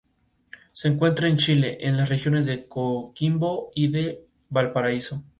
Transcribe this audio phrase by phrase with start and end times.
[0.71, 5.23] Se encuentra en Chile en las regiones de Coquimbo y de Valparaíso.